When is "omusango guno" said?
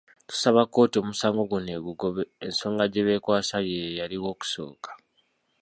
1.01-1.69